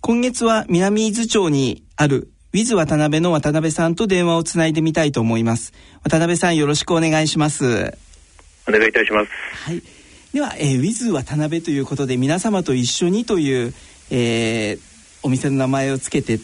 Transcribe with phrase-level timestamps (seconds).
[0.00, 5.72] 今月は南伊豆町にあるウィズ渡辺の渡辺さんと電話をつないでみたいと思います。
[6.02, 7.92] 渡辺さんよろしくお願いします。
[8.66, 9.30] お願いいたします。
[9.64, 9.82] はい。
[10.32, 13.74] では、えー、ウィズ渡辺ということで皆様と一緒にという、
[14.10, 14.80] えー、
[15.22, 16.38] お店の名前をつけて、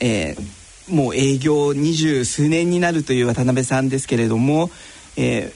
[0.00, 4.70] えー、もう営業二十数年になるという渡辺さんですけれども、
[5.16, 5.52] え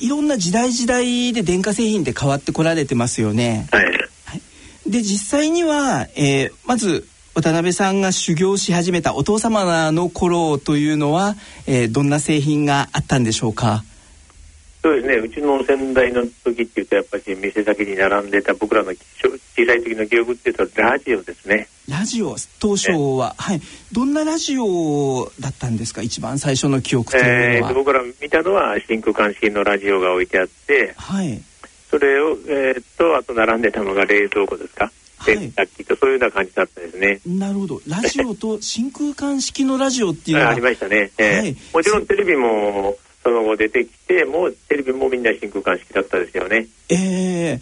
[0.00, 3.68] ー、いろんな時代時代で電化製品って変わってこられてますよね。
[3.70, 4.03] はい
[4.86, 11.34] で実際には、えー、まず渡辺さんが修行し始めたお父様の頃というのは、
[11.66, 13.82] えー、どんな製品があったんでしょうか？
[14.82, 15.14] そうですね。
[15.14, 21.68] うちの先代の時っていうとやっぱり店先に並んでた僕らの小さい時の記憶っていうとラジオですね。
[21.88, 23.62] ラジオ当初は、はい。
[23.92, 26.02] どんなラジオだったんですか？
[26.02, 31.42] 一番最初の記憶というのは、えー、僕ら見たのは真空管式のラジオが置いてあってはい
[31.94, 34.90] それを、えー、っとあと並んでたのが冷蔵庫ですか？
[35.24, 37.20] 洗濯機とそういうような感じだったですね。
[37.24, 37.80] なるほど。
[37.86, 41.12] ラジオと真空管式のラジオっていうのがありましたね。
[41.18, 46.66] えー、はい、もちろんテレビもその後出てきて、もうテレビもみんな真空管式だったですよね。
[46.88, 46.98] えー、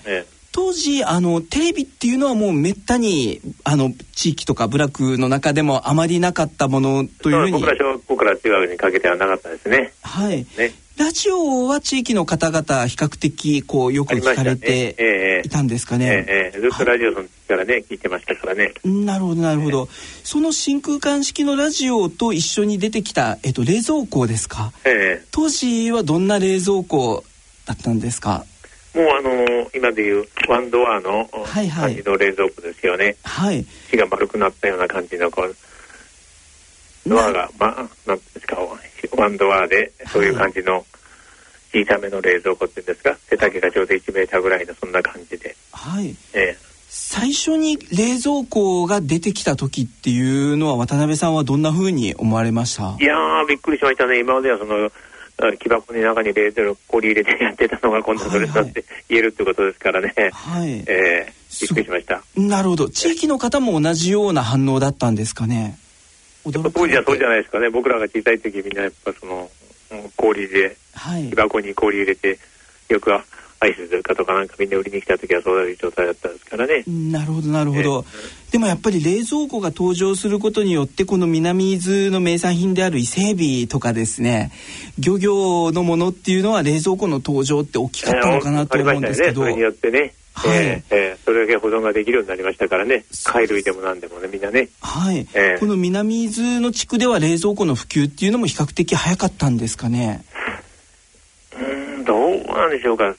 [0.06, 9.92] えー、当時あのテレビっていうのはもうめったにあの地域とか部落の中でもあまりなかったものというふうに僕ら小学校から中学にかけてはなかったですね。
[10.02, 10.38] はい。
[10.56, 10.72] ね、
[11.02, 16.24] ラジオは地域の方々比較的こうよく聞かれていたんですかね。
[16.28, 18.72] ええずっとラジオの時からね聞いてましたからね。
[18.84, 19.88] なるほどなるほど。
[20.22, 24.72] その真空管式のラジオと一緒に出てきたえっと冷蔵庫ですか？
[24.84, 27.24] ええ、当時はどんな冷蔵庫
[27.66, 28.44] だったんですか？
[28.94, 33.16] もうあの今でいうワンドアの感じの冷蔵庫ですよね。
[33.24, 33.66] はい。
[33.90, 35.56] 木が丸くなったような感じのこう。
[37.04, 38.56] ドアが、まあ、なんですか、
[39.16, 40.86] ワンドアで、そういう感じの
[41.72, 45.56] 小さめの冷蔵庫っていうんですか、背丈がちょうど1メーターぐらいのそんな感じで。
[45.72, 46.14] はい。
[46.34, 46.56] ええ。
[46.88, 52.96] 最初に冷蔵庫が出てきた時っていうのは渡辺さんはどんなふうに思われました？
[53.00, 54.20] いやーびっくりしましたね。
[54.20, 54.90] 今まではその
[55.58, 60.12] 木箱の中に冷蔵庫に入れてやってたのが今度それだって言えるってことですからね。
[60.32, 62.22] はい、えー、びっくりしました。
[62.36, 62.90] なるほど。
[62.90, 65.78] 地域の方も同じような反応だったんですかね？
[66.44, 66.58] 当時
[66.94, 67.70] はそうじゃないですかね。
[67.70, 69.50] 僕らが小さい時みんなやっぱその
[70.16, 70.76] 氷で
[71.30, 72.38] 木箱に氷入れて、
[72.88, 73.24] よくは
[73.62, 76.82] アイスするかとかなんかみんな売りに来た時はそういう状態だったんですからね。
[76.86, 78.04] なるほどなるほど。
[78.50, 84.50] でもやっぱり冷蔵庫が登場することによってこの南伊豆の名産品である伊勢海老とかですね
[84.98, 89.44] 漁業のものっていうのは冷蔵庫の登場って大きかったのかなと思うんですけど。
[89.44, 90.14] ね、それによってね。
[90.34, 93.04] はい、えー、えー、それだけ保存ができるようになりましたからね。
[93.24, 94.68] 貝類でも何でもねみんなね。
[94.80, 100.24] はい、えー、この南伊豆の地区では冷蔵庫の普及っていうのも比較的早かったんですかね？
[101.58, 103.14] うんどうなんでしょうか。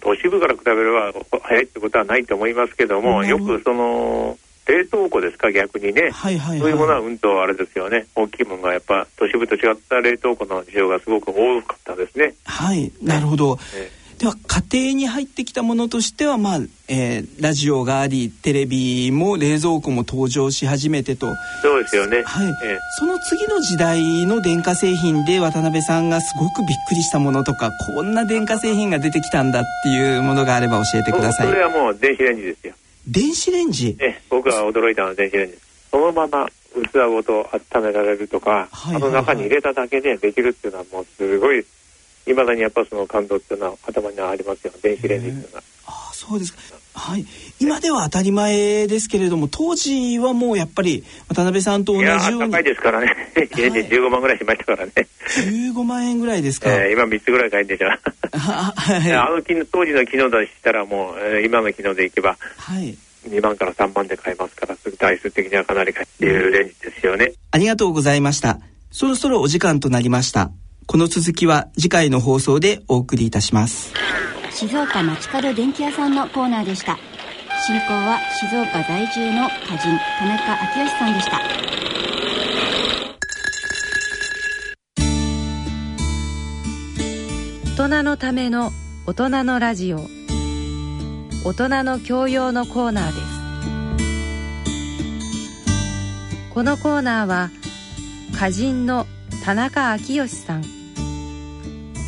[0.00, 8.06] 都市部から比べれば早いってことはないと思いますけどもよくその冷凍庫ですか逆にね、はいはいはい、そういうものはうんとあれですよね。
[8.14, 12.34] 大きいものがやっぱ都市部と違った冷凍庫の事情がすごく多かったですね。
[12.44, 12.92] はい。
[13.02, 14.36] なるほど、えーでは
[14.70, 21.26] 家庭に入ってきたものとしては、まあえー、ラジオがありテレビも冷蔵庫も登場し始めてと。
[21.60, 22.46] そうですよね、はい。
[22.64, 31.48] えその次の時代の電化製品で渡辺さんがすごくびっくりしたものとかこんな電化製品が出てきたんだっていうものがあれば教えてください。
[31.48, 32.74] それはもう電子レンジですよ。
[33.08, 33.96] 電子レンジ？
[33.98, 35.58] え僕が驚いたのは電子レンジ。
[35.90, 41.66] そのまま器ごと温められるとか、はいはいはい、あの中に入れただけでできるっていうのはもうすごい
[42.26, 45.62] いまだにやっぱその感動っていうのは頭にありますよ電子レンジっていうのは。
[45.86, 46.58] ああそうですか。
[46.94, 47.24] はい。
[47.58, 52.50] 今では当たり前ですけれども、当時はもうやっぱり渡辺さんと同じように。
[52.50, 53.32] 高いですからね。
[53.56, 54.92] 家で15万ぐらいしましたからね。
[55.26, 56.70] 15万円ぐらいですか。
[56.70, 57.88] えー、今3つぐらい買えんでしょ。
[57.88, 57.94] は
[59.08, 59.12] い。
[59.12, 62.36] あの当時の機能でしたらもう、えー、今の機能でいけば。
[62.56, 62.96] はい。
[63.28, 67.32] 2万から3万で買えますから、台数的にはかなり買えるレンジですよね。
[67.52, 68.58] ありがとうございました。
[68.90, 70.50] そろそろお時間となりました。
[70.86, 73.94] この続きは次回の放送でお送りいたします。
[74.50, 76.98] 静岡町角電気屋さんのコーナーでした。
[77.66, 79.88] 進行は静岡在住の歌人
[80.18, 81.40] 田中昭義さんでした。
[87.76, 88.72] 大人のための
[89.06, 90.00] 大人のラジオ。
[91.44, 93.26] 大人の教養のコーナーです。
[96.52, 97.50] このコーナーは
[98.34, 99.06] 歌人の
[99.44, 100.64] 田中昭義さん。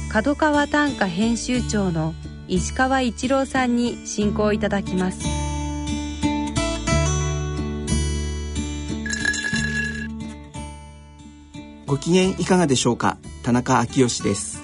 [0.08, 2.14] 角川短歌編集長の
[2.46, 5.26] 石川一郎さんに進行いただきます。
[11.86, 13.18] ご機嫌いかがでしょうか？
[13.42, 14.62] 田中昭義です。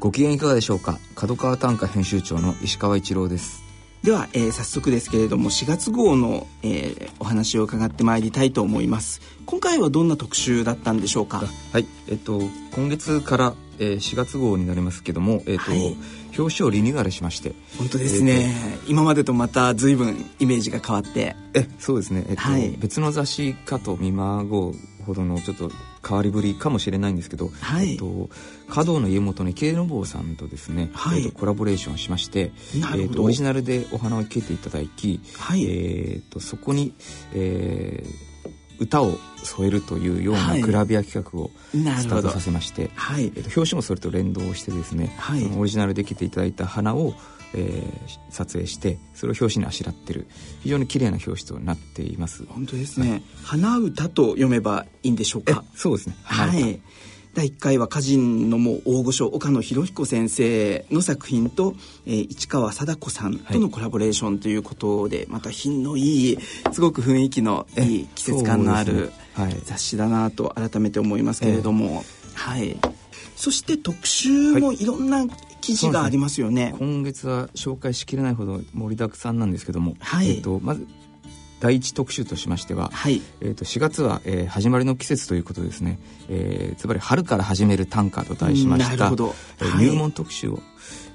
[0.00, 0.98] ご機嫌いかがでしょうか？
[1.14, 3.62] 角川短歌編集長の石川一郎です
[4.02, 9.20] では、えー、早速ですけれども4月号の、えー、お話を伺ってまいりたいと思います。
[9.46, 11.42] 今回はどんな特集だったんでしょうか？
[11.72, 11.86] はい。
[12.08, 12.40] えっと
[12.72, 15.96] 今月から、えー、4月号になりますけどもえっと、はい。
[16.38, 17.54] 表紙をリニューアルしまして。
[17.78, 18.54] 本当ですね、
[18.84, 21.34] えー、今までとまた随分イメージが変わって。
[21.54, 25.72] えそうですね、えっと、はい、別の雑誌かと見まごうほどのちょっと
[26.06, 28.30] 変わりぶりかもしれないんですけど、はい、えっと、
[28.68, 32.52] 華道の家元の池坊さんとですね、はい、えっと、コラボレーションしまして、
[32.96, 36.94] えっと、オリジナルでお花を生けていただき、はい、えっとそこに、
[37.34, 47.14] えー、歌を添えるというようなグラビア企画をスタートさせまして、はい、えっと、表紙もそれと連動してですね、はい、オリジナルで生けていただいた花を
[47.56, 50.26] えー、撮影してそれを表紙にあしらってる。
[50.62, 52.44] 非常に綺麗な表紙となっています。
[52.46, 55.64] 本当ですね、はい、花歌と読めばいいんでしょうか？
[55.74, 56.16] そうですね。
[56.22, 56.80] はい。
[57.34, 61.74] 第1回は歌人のもう大御所岡野博彦先生の作品と、
[62.06, 66.38] えー、市川貞子さんとのコラボレーションということで、はい、また品のいい
[66.72, 69.12] すごく雰囲気のいい季節感のある、
[69.64, 72.78] 雑誌だなと改めて思いますけれども、はい。
[73.36, 75.26] そして特集もいろんな
[75.66, 80.86] 記事がありますよね、ね、今月は紹介しきれないほど盛りだくさんなんですけども、はい、えーと、まず
[81.60, 85.98] 第一特集としましては、はい、えー、と4月は、えー、始まりの季節ということですね、
[86.28, 90.60] えー、つまり春から始める短歌と題しました、えー、入門特集を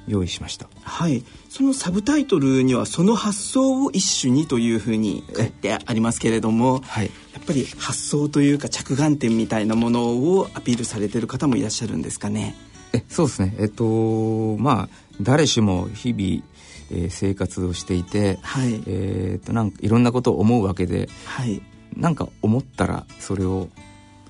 [0.08, 0.68] 用意しました。
[0.82, 1.24] はい。
[1.48, 12.56] そのサブタイトルにはその発想を一種にというふうに書いてありますけれども、はい、やっぱり発想というか着眼点みたいなものをアピールされてる方もいらっしゃるんですかね
[12.94, 13.56] えそうですね。
[13.60, 14.90] えっとまあ
[15.22, 16.44] 誰しも日々、
[16.92, 21.62] えー、生活をしていて、はい、えー、となんかいろんなことを思うわけで、はい、
[21.96, 23.70] なんか思ったらそれを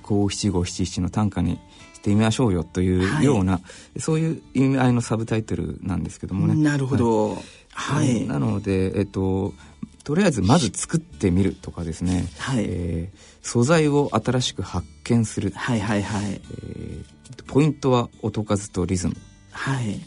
[0.03, 1.59] 五七五七七の短歌に
[1.93, 3.61] してみましょうよというような、は
[3.95, 6.55] い、そういう意味合いのサブタイトルなんですけどもね。
[6.55, 7.37] なるほど、
[7.73, 9.53] はい、なので、えっと、
[10.03, 12.65] とりあえずまず作ってみるとかですね、はい。
[12.67, 16.31] えー、素材を新しく発見する、はいはいはい。
[16.33, 17.03] えー、
[17.47, 19.15] ポイントは音数とリズム、
[19.51, 19.99] はい。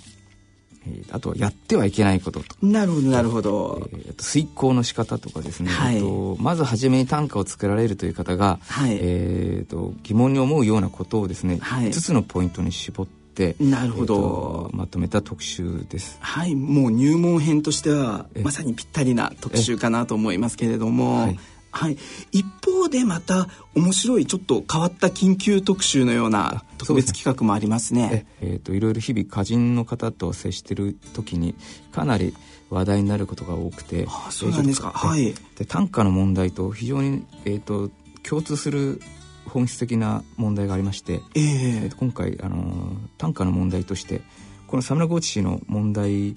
[0.87, 2.57] えー、あとはやってはいけないことと。
[2.63, 8.99] なるほどなるほど、えー、と遂行の仕方とかですね、はい、とまず初めに短歌を作られるという方が、はい。
[9.01, 13.24] えー、と疑問に思うようなことをですね、はい、5つのポイントに絞って
[13.61, 16.19] なるほど、えー、まとめた特集です。
[16.21, 21.39] はいもう入門編としてはまさにぴったりな特集かなと思いますけれども、はい。
[21.75, 21.99] はい、
[22.31, 28.27] 一方でまた面白いちょっと変わった緊急特集のような特別企画もありますね。
[28.41, 31.57] ええー、といろいろ日々歌人の方と接してる時に
[31.91, 32.33] かなり
[32.71, 34.93] 話題になることが多くて、あ、そうなんですか。
[34.93, 35.35] はい。
[35.57, 37.91] で短歌の問題と非常にえっ、ー、と
[38.23, 39.01] 共通する
[39.47, 44.23] 本質的な問題がありまして、えー、えー、今回あの短歌の問題として
[44.67, 46.35] このサムラゴーチ氏の問題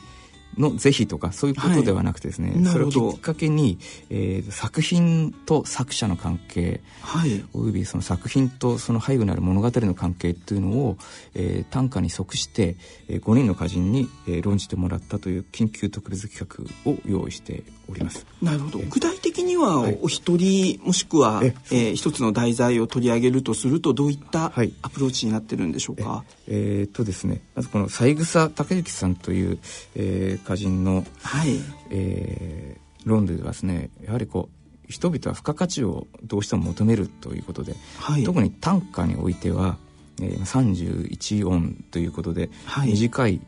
[0.58, 3.78] の是非とかそういうことではなくてですね、はい、それをきっかけに、
[4.10, 10.98] えー、作品と作者の関係、はい、およびその作品とその背後にある物語の関係というのを、
[11.36, 12.76] えー、短歌に即して、
[13.08, 18.26] えー、5人の歌人に、えー、論じてもらったという緊急特別企画を用意しております。
[18.42, 18.80] なるほど。
[18.80, 24.46] 具体的にはお一人、もしくはええー、一つの題材を取り上げるとするとどういった
[24.82, 29.60] アプローチになってるんでしょうか、えー、っとですねまずこの三枝武之さんという、
[29.96, 31.60] えー、歌人の、はい。
[31.90, 34.50] えー、論ではですねやはりこ
[34.88, 39.78] う人々は付加価値をどうしても求めるということで、はい、特に短歌においては、
[40.22, 43.42] えー、31音ということで、はい、短い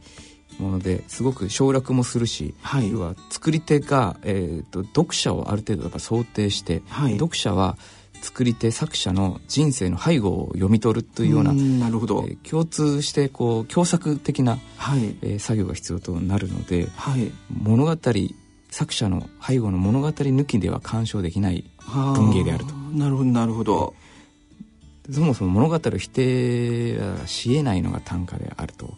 [0.59, 7.77] ものですごく省略もするし、はい、要は作り手が、えーと、読者をある程度やっぱ想定して、はい、読者は
[8.21, 17.95] 作り手作者の人生の背後を読み取るというようななるほど、えー、共通してこう共作的な、はいえー、作業が必要となるので、はい、物語
[18.71, 22.73] 作者の背後の物語抜きでは鑑賞できない文芸であると。
[22.73, 23.93] なるほどなるほど。
[25.11, 28.93] そもそも物語を否定しえないのが短歌であると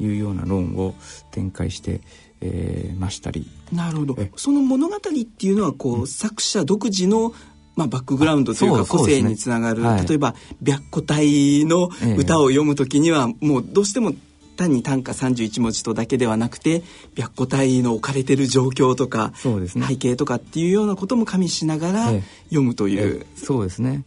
[0.00, 0.94] いうような論を
[1.30, 2.00] 展開して、
[2.40, 3.48] えー、ましたり。
[3.72, 4.16] なるほど。
[4.34, 7.32] その物語っていうのはこう、うん、作者独自の
[7.78, 14.12] まあ、バックグラウンドというか個性につながる、ねはい、例えば白虎隊の歌を読む時にはもうどうしても
[14.56, 16.82] 単に短歌31文字とだけではなくて
[17.16, 22.06] 白虎隊の置かれてる状況とかね、背景とかっていうようなことも加味しながら
[22.46, 23.38] 読むという、ええ。
[23.38, 24.02] そうですね。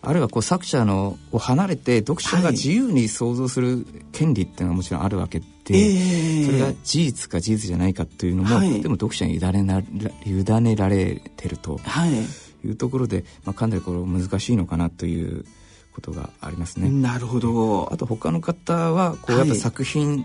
[0.00, 9.80] あるいはこう作者のを離れて読者が自由に想像する権利っていうのはもちろんあるわけで、はい、それが事実か事実じゃないかというのも、はい、でも読者に委ねな
[10.26, 11.78] 委ねられてると。
[12.08, 12.12] い
[12.70, 15.44] うところで、まあ、かなりこれ難しいのかなという
[15.92, 16.88] ことがありますね。
[16.88, 17.92] なるほど。
[17.92, 20.24] あと他の方はこうやっぱ作品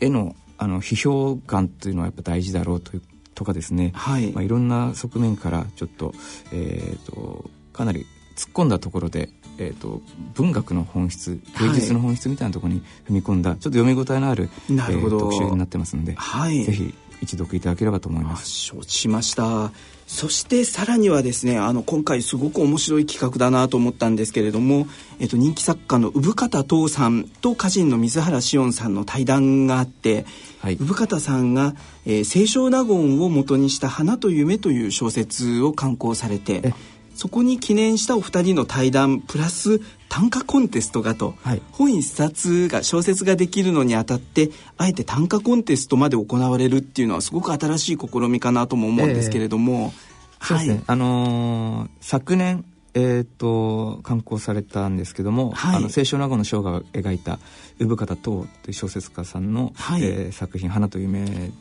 [0.00, 3.02] への,、あの批評感というのはやっぱ大事だろうという
[3.34, 4.30] とかですね、はい。
[4.32, 6.12] まあ、いろんな側面からちょっと,、
[6.52, 10.00] えーとかなり突っ込んだところで、えーと、
[10.34, 18.50] 文学の本質芸術の本質みたいなところに踏み込んだ、はい、ちょっと読み応えのあるなるほど、えー、特集になってますので、はい、ぜひ一読いただければと思います。
[18.50, 19.70] 承知しました。
[20.08, 24.86] そしてさらにはですねあの今回すごく面白い企画だなと思ったんですけれども、
[25.20, 30.26] えっと、人気作家の産方藤さんと歌人の水原紫音さんの対談があって、
[30.60, 31.74] はい、産方さんが、
[32.04, 36.74] えー、清少納言を元にした「花と夢」という小説を刊行されて
[37.22, 49.92] そこに記念したお二人の対談プラス短歌コンテストがと、はい、本一冊が小説ができるのにあたってあえて短歌コンテストまで行われるっていうのはすごく新しい試みかなとも思うんですけれども、
[50.40, 52.64] えー、はい、ね、あのー、昨年
[52.94, 57.38] えーと、刊行されたんですけども「はい、あの清少納言の生涯」を描いた
[57.78, 61.52] 産方藤という小説家さんの、はい、えー、作品「花と夢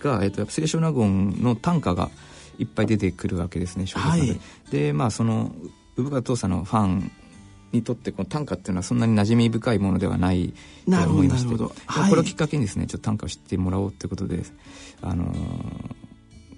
[0.00, 2.10] が」えーと、清少納言の短歌が
[2.58, 4.32] いっぱい出てくるわけですね小説で。
[4.32, 5.52] はい、でまあその
[5.96, 7.10] 産方藤さんのファン
[7.72, 10.54] にとってこの短歌っていうのはそんなに馴染み深いものではない
[10.86, 11.54] と思いまして、
[11.86, 14.42] はい、これをきっかけにですねちょっと短歌を知ってもらおうということで
[15.02, 15.34] あの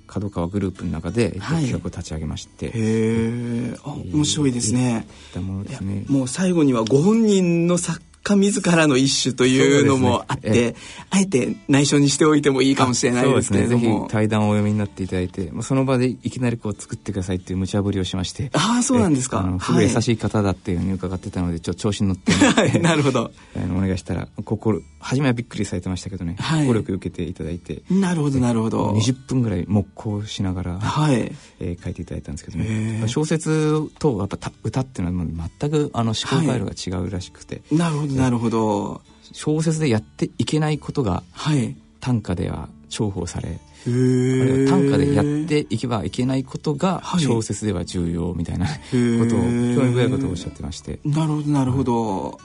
[0.06, 3.76] 角川グループの中で企画を立ち上げまして、はい、へえ
[4.12, 5.06] 面白いですね。
[5.36, 10.74] もですねもう最後にはご本人の作家自らの一種というのもあって、ね、
[11.10, 18.50] あえて内緒にしておいてもいいかもしれないですけれども、ね、ぜひ対談をお読みになっていただいてその場でいきなりこう作ってくださいっていう無茶ぶりをしまして。
[18.52, 19.44] ああそうなんですか。
[19.60, 23.30] すごい優しい方だっていうふうに伺ってたのでちょっと調子に乗って、はい、なるほど。
[23.56, 27.82] あのお願いしたら心初めはびっくりされてましたけどね、はい、力受けていただいて。
[27.88, 28.90] なるほどなるほど。
[28.90, 31.32] 20分ぐらい木工しながら、はい。
[31.60, 33.04] えー、書いていただいたんですけどね。
[33.06, 39.00] 小説とやっぱ歌っていうのは全くあの思考回路が違うらしくて、はい、なるほどなるほど。
[39.30, 50.98] 小説でやっていけないことが、はい、短歌では重宝されあるいは短歌でやっていけばいけないことが小説では重要みたいなことを興味深いことをおっしゃってまして。
[51.04, 52.40] なるほどなるほど、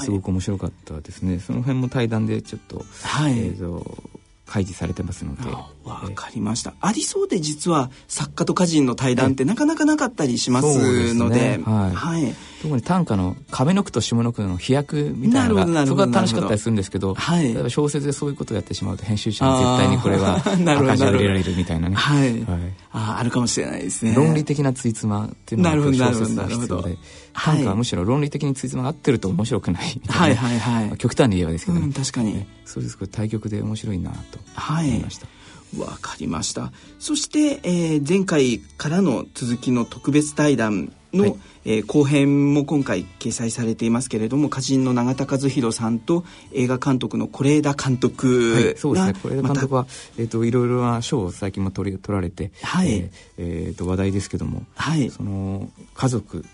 [0.00, 1.38] すごく面白かったですね。
[1.40, 3.98] その辺も対談でちょっと、はい、映像
[4.46, 5.42] 開示されてますので。
[5.84, 22.60] わかりました、ありそうで実は作家と歌人の対談ってなかなかなかったりしますので、ね、はい、はい、特に短歌の上の句と下の句の飛躍みたいなのがそこが楽しかったりするんですけど、はい、例えば小説でそういうことをやってしまうと編集者に絶対にこれは赤字を入れられるみたいなねはい、はい、
[22.92, 24.14] ああるかもしれないですね。
[24.14, 26.96] 論理的なついつまっていうのが小説が必要で
[27.32, 33.08] 短歌はむしろ論理的についつまが合ってると面白くないみたいな、はいはいはい、極端に言えばですけどね、うん、確かに、そうです。
[33.08, 35.32] 対局で面白いなと思いました、は
[35.78, 35.80] い。
[35.80, 36.70] わかりました。
[36.98, 48.50] そして、えー、前回からの続きの特別対談の、はい、えー、後編も今回掲載されていますけれども歌人の永田和弘さんと映画監督の是枝監督。
[48.52, 49.12] が、はい、そうですね。
[49.14, 49.86] 是枝監督は、
[50.18, 52.92] えーと、いろいろな賞を最近も取り取られて、はい。
[52.92, 56.44] えーえーと、話題ですけども、はい、その家族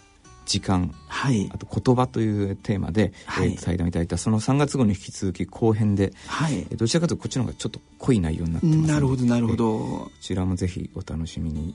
[0.48, 9.78] 時間、はい、あと言葉というテーマで、はい、えー、対談いただいたその3月号に引き続き後編で、はい、どちらかというとこっちの方がちょっと濃い内容になってますなるほどなるほど。
[9.78, 11.74] こちらもぜひお楽しみに。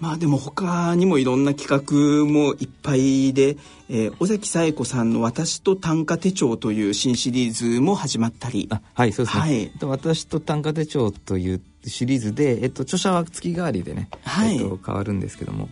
[0.00, 3.58] まあでも他にもいろんな企画もいっぱいで、
[3.90, 8.66] えー、尾崎紗栄子さんの「私と短歌手帳」という新シリーズも始まったり。
[8.70, 15.68] あはいそうですね、はい、私と短歌手帳というシリーズで、えっと、著者は月替わりでね、はい、えっと、変わるんですけども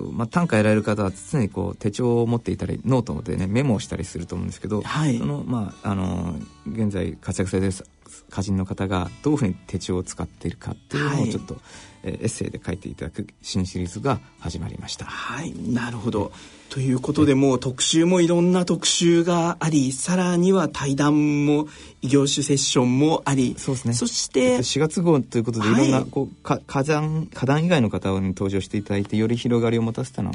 [0.00, 6.34] とまあ、短歌やられる方は常にこう手帳を持っていたりノートでねメモをしたりすると思うんですけど、はい、そのまああの
[6.66, 7.86] 現在活躍されている
[8.30, 11.62] 歌人の方がどういうふうに手帳を使っているかっていうのをちょっと、はい、
[12.02, 15.04] えー、エッセイで書いていただく新シリーズが始まりました。
[15.04, 16.32] はいなるほど。
[16.70, 21.66] ということでもう特集もいろんな特集がありさらには対談も
[22.00, 23.56] 異業種セッションもあり。
[23.58, 23.94] そうですね。
[23.94, 25.74] そして4月号ということでい。
[25.74, 30.32] ろんなこう、か火山火山以外の方に登場していただいてより広がりを持たせたの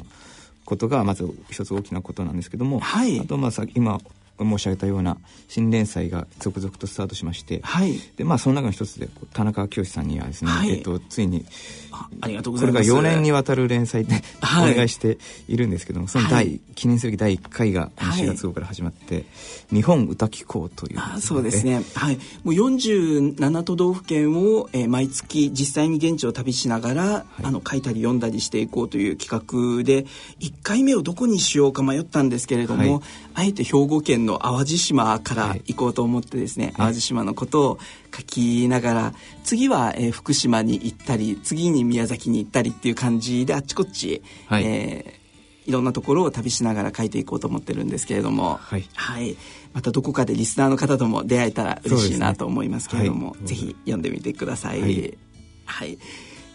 [0.65, 4.01] ことがまず一つ大きなことなんですけども、はい、あとまあさ今
[4.39, 11.45] 申し上げたような新連載が続々とスタートしまして、はい、でまあその中の一つで田中清さんにはですね、はい、えっと、ついに
[11.91, 12.89] あありがとうございます。
[12.89, 19.25] これが4年にわたる連載でお願いしているんですけども、その第、記念すべき第1回が4月号から始まって、
[19.71, 21.83] 日本歌機構という、あそうですね。
[21.95, 22.15] はい。
[22.43, 30.05] もう47都道府県を、えー、毎月実際に現地を旅しながら、あの書いたり読んだりしていこうという企画で
[30.39, 33.01] 1回目をどこにしようか迷ったんですけれども、
[33.33, 37.79] あえて兵庫県の淡路島から行こうと思ってですね、淡路島のことを
[38.15, 39.13] 書きながら
[39.43, 44.63] 次は、えー、福島に行ったり次に宮崎に行ったりっていう感じであっちこっち、はい。
[44.65, 49.37] えー、いろんなところを旅しながら書いていこうと思ってるんですけれども、はい、はい、
[49.73, 54.81] またどこかでリスナーの方とも出会えたら嬉しいなと思いますけれども、ねはい、ぜひ読んでみてください。
[54.81, 55.17] はい、
[55.65, 55.97] はい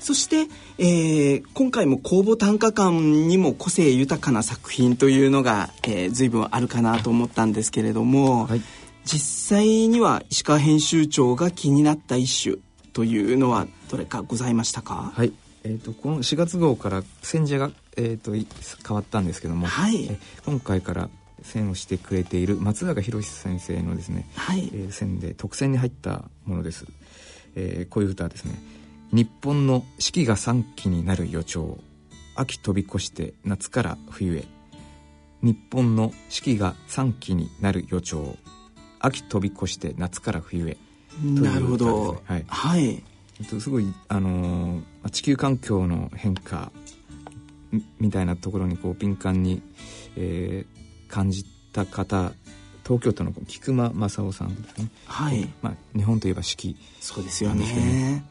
[0.01, 8.63] そして、えー、今回も公募短歌館にも個性豊かな作品というのが、えー、随分あるかなと思ったんですけれども、はい、
[9.05, 12.57] 実際には石川編集長が気になった一種
[12.93, 15.13] というのはどれかございましたか？
[15.15, 15.33] はい。
[15.63, 21.11] えーと、この4月号から選者が、えーと、変わったんですけども、はい、え今回から
[21.43, 24.71] 選をしてくれている松坂宏先生のですね、はい。
[24.73, 26.87] えー、選で特選に入ったものです、
[27.57, 28.59] えー、こういう歌ですね
[29.13, 31.79] 「日本の四季が三季になる予兆。
[32.37, 34.45] 秋飛び越して夏から冬へ」
[35.43, 38.37] 「日本の四季が三季になる予兆。
[39.01, 40.77] 秋飛び越して夏から冬へ、
[41.23, 42.23] ね、なるほど。
[42.25, 43.03] はい、はい、
[43.59, 46.71] すごいあのー、地球環境の変化
[47.99, 49.63] みたいなところにこう敏感に、
[50.17, 52.33] えー、感じた方
[52.85, 55.49] 東京都の菊間正夫さんですね、はい。
[55.63, 58.25] まあ、日本といえば四季そうですよねね、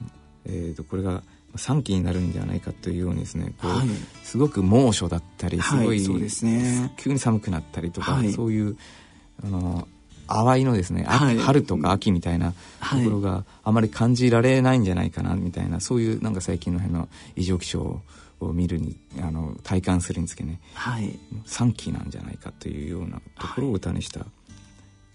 [0.50, 1.24] えーと、これが
[1.56, 3.88] 3期になるんじゃないかというようにですねこう、はい、
[4.24, 8.77] すごく猛暑だったりすごい、そうですね、急に寒くなったりとか、はい、そういう
[9.44, 9.88] あの
[10.27, 12.56] 淡いのですね、はい、春とか秋みたいなと
[13.03, 18.00] ころがあまり感じられないんじゃないかなみたいなそういうなんか最近の辺の異常気象
[18.39, 24.25] を見るにあの体感するにつけね、はい、3期なんじゃないかというようなところを歌にした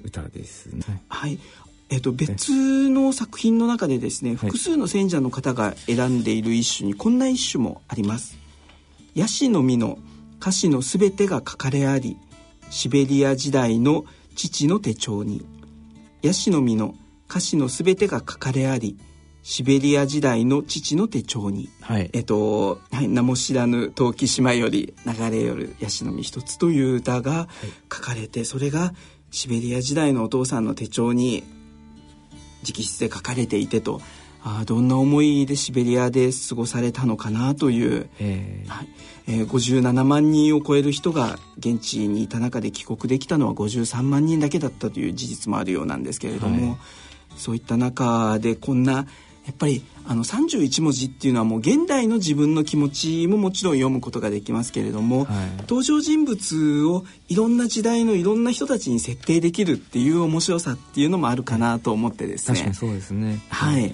[0.02, 1.02] 歌ですね。
[1.08, 1.38] はい、
[1.90, 8.36] えっと、別の作品の中でですね複数の選者の方が選んでいる一種にこんな一種もあります。
[9.14, 9.98] ヤシの実の
[10.40, 12.16] 歌詞のすべてが書かれあり
[12.70, 15.44] シベリア時代の父の手帳に。
[16.22, 16.94] ヤシの実の
[17.28, 18.96] 歌詞のすべてが書かれあり
[19.42, 27.46] シベリア時代の父の手帳に、はい、えっと、はい、名も知らぬ陶器島より流れよるヤシの実一つという歌が
[27.92, 28.94] 書かれて、はい、それが
[29.30, 31.44] シベリア時代のお父さんの手帳に
[32.66, 34.00] 直筆で書かれていてと。
[34.46, 38.10] あどんな思いでシベリアで過ごされたのかなという、
[38.68, 38.88] はい。
[39.26, 46.78] えー、57万人を超える人が現地にいた中で帰国できたのは53万人だけだったという事実もあるようなんですけれども、はい、
[47.36, 49.06] そういった中でこんな
[49.46, 62.58] やっぱりあの31文字っていうのはもう現代の自分の気持ちももちろん読むことができますけれども、はい、登場人物をいろんな時代のいろんな人たちに設定できるっていう面白さっていうのもあるかなと思ってですね。
[62.58, 63.40] 確かにそうですね。
[63.50, 63.92] はい、やっ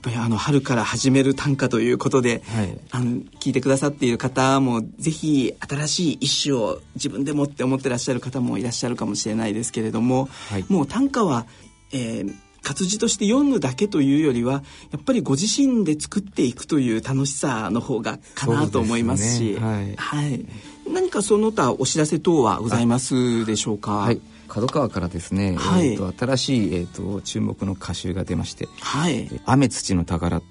[0.00, 11.46] ぱりあの春から始める短歌ということで、はい、あの聞いてくださっている方もぜひ新しい一首を自分でもって思ってらっしゃる方もいらっしゃるかもしれないですけれども、はい、もう短歌は、
[11.92, 12.34] えー、
[12.68, 20.44] 活字として読むだけというよりはやっぱりご自身で作っていくという楽しさの方がかなと思いますし、ね、はい、はい、
[20.92, 23.92] 何かその他お知らせ等はございますでしょうか？
[23.92, 24.20] はい。
[24.48, 30.42] 角川からですね、はい、えーと、新しい、えーと、注目の歌集が出まして「はい、雨土の宝」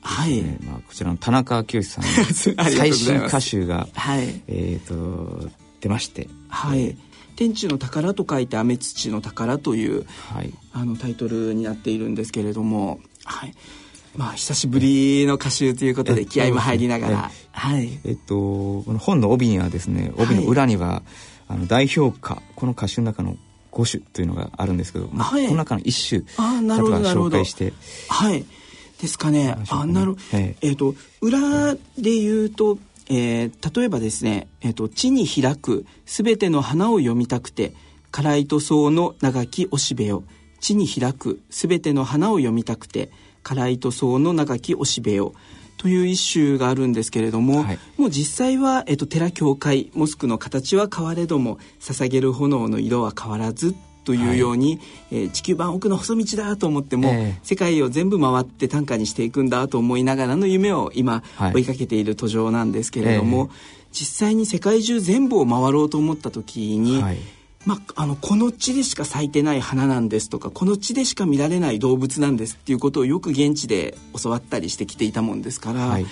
[0.00, 2.10] はい、まあ、こちらの田中清さんの
[2.70, 5.50] 最新歌集が、はい、えーと、
[5.80, 6.96] 出まして、はい、
[7.38, 13.54] 天地の宝と書いて雨土の宝という、はい、あのタイトルになっているんですけれども、はい、
[14.16, 21.02] まあ久しぶりの歌集ということで気合も入りながら、はい、えっとこの本の帯にはですね帯の裏には、
[21.46, 23.36] あの代表歌この歌手の中の
[23.70, 27.72] 5種というのがあるんですけど、まあ、はい、この中の1種あなるほど紹介して。
[28.08, 28.44] はい。
[29.00, 29.56] ですかね。
[29.70, 37.74] あなる、はい、えっ、ー、と裏で言うと、えー、例えばですね「えーと、地に開くすべての花を読みたくて
[38.10, 40.24] 辛いと草の長きおしべよ」
[40.60, 43.10] 「地に開くすべての花を読みたくて
[43.42, 45.34] 辛いと草の長きおしべよ」
[45.78, 53.76] という一首があるんですけれども、はい、もう実際は、えっと、寺教会モスクの形は変われども捧げる炎の色は変わらず
[54.08, 54.78] というように、はい、
[55.10, 63.58] えー、地球版奥の細道だと思っても、えー、世界を全部回って短歌にしていくんだと思いながらの夢を今、追いかけている途上なんですけれども、えー、
[63.92, 67.04] 実際に世界中全部を回ろうと思った時に、
[67.66, 76.06] まあ、あのこの地でしか咲いてない花なんですとかこの地でしか見られない動物なんですっていうことをよく現地で教わったりしてきていたもんですから、はい、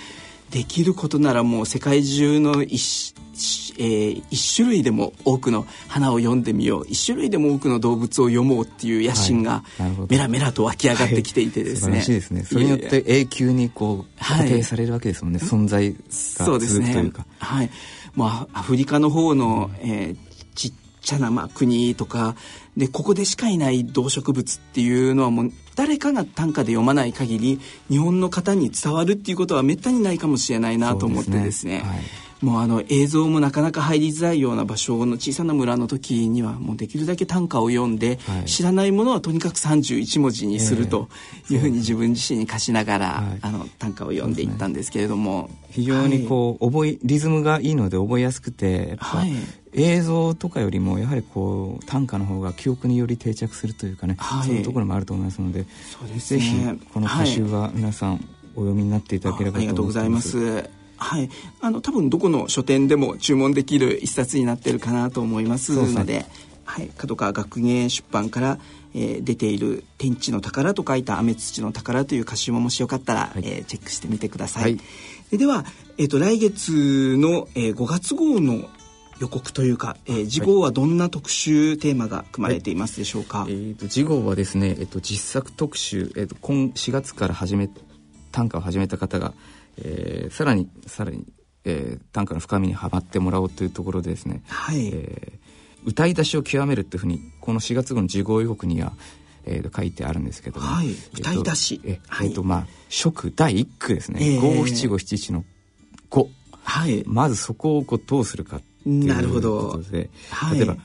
[0.51, 3.13] できることならもう世界中の一,、
[3.77, 6.85] えー、一種類でも多くの花を読んでみよう。
[6.87, 9.63] 一種類でも多くの動物を読もうっていう野心が
[10.09, 12.43] メラメラと湧き上がってきていてですね、はい、ですね。
[12.43, 15.97] それによって永久にこう固定されるわけですもんね、はい、存在が
[16.45, 17.25] 続くというか。
[17.39, 17.69] はい、
[18.15, 20.17] まあ、アフリカの方の、えー、
[20.55, 22.35] ちっちゃな、まあ、国とか
[22.75, 31.83] でここでしかいない動植物っていうのはもう誰かが短歌で読まない限り日本の方に伝わるっていうことはめったにないかもしれないなと思ってですね。
[32.41, 41.09] もうあの映像もなかなか入りづらいような場所の小さな村の時にはもうできるだけ短歌を読んで、はい、知らないものはとにかく31文字にすると
[41.49, 49.31] いうふうに自分自身に課しながら、あの短歌を読んでいったんですけれども、非常にこう、覚えリズムがいいので覚えやすくて、はい、
[49.77, 58.13] 映像とかよりもやはりこう短歌の方が記憶により定着するというかね、はい、そういうところもあると思いますのでそうです、ね、ぜひこの歌集は皆さん
[58.55, 59.67] お読みになっていただければと思います。
[59.67, 60.69] ありがとうございます。
[60.97, 61.29] はい、
[61.61, 66.25] あの多分どこの書店でも注文できる一冊になってるかなと思いますので、
[66.65, 68.57] はい、角川学芸出版から、
[68.95, 74.63] えー、出ている「天地の宝」と書いた「雨土の宝」という歌集ももしよかったら、はい、えー、チェックしてみてください。
[74.63, 74.79] はい、
[75.29, 75.65] ででは、
[75.99, 78.67] えーと、来月の、えー、5月号の
[79.19, 87.69] 予告というか、えー、次号はどんな特集テーマが組まれていますでしょうか、はい、えーと、次号はですね、えーと、実作特集、えーと、今4月から始め
[88.31, 89.33] 短歌を始めた方が、
[89.77, 91.25] えー、さらにさらに、
[91.65, 94.87] えー、短歌の深みにはまってもらおうというところでですね、はい。
[94.93, 98.93] えー、歌い出しを極めるっていうふうにこの4月号の次号予告には
[99.49, 104.39] えー、書いてあるんですけども、はい、歌い出し、えー、えー、とまあ初第一句ですね。
[104.41, 105.45] 五七五七一の
[106.09, 106.29] 五、
[106.63, 110.77] はい、まずそこをこうどうするかっていうことで、はい、例えば、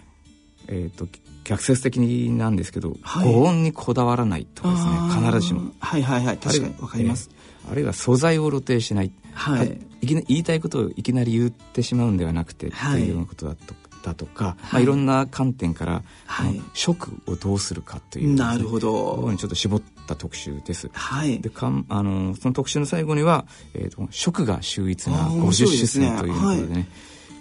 [0.69, 1.07] えっ、ー、と
[1.45, 5.73] 逆説的なんですけど、はい、語音にこだわらないとかですね必ずしも。
[5.81, 6.38] はいはいはい。
[6.38, 14.57] 確かにわかります、えーあるいは素材を露呈しない、はい、いきな言いたいことをいきなり言ってしまうんではなくて、はい、というようなことだとだとか、はい。
[14.73, 19.31] まあ、いろんな観点から、はい、食をどうするかという、ね、なるほど。
[19.31, 20.91] にちょっと絞った特集です。
[20.93, 26.88] はい、でかんあのその特集の最後には、えーと、食が秀逸な50周年ということでね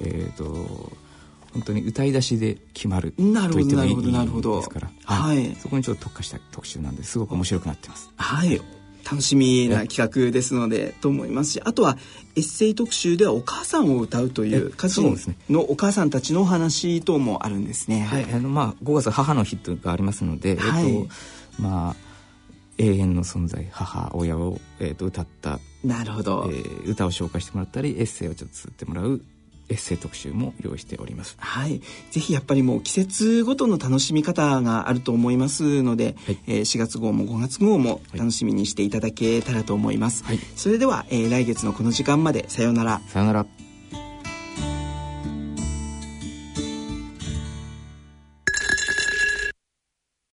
[0.03, 0.91] えっ、ー、と
[1.53, 3.33] 本当に歌い出しで決まると言っ
[3.69, 8.09] てもいいですから、はい、そこにちょっと特化した特集なんですごく面白くなってます。
[8.15, 8.61] はい。
[9.09, 11.97] 楽しみな企画ですのでと思いますしあとは
[12.35, 15.17] エッセイ特集ではお母さんを歌うという歌人
[15.49, 18.01] のお母さんたちのお話等もあるんですね。
[18.01, 21.13] はい、あのまあ5月母の日とがありますので、はい、えっと
[21.59, 21.95] まあ
[22.77, 29.21] 永遠の存在母親を、えー、と歌ったなるほど、えー、歌を紹介してもらったりエッセイをちょっと綴ってもらう
[29.71, 31.35] エッセイ特集も用意しております。
[31.39, 31.81] はい、
[32.11, 40.23] ぜひやっぱりもう季節ごとの楽しみ方があると思いますので、はい、えー、4月号も5月号も楽しみにしていただけたらと思います。
[40.25, 43.01] はい、それでは、えー、来月のこの時間までさようなら。
[43.07, 43.60] さようなら。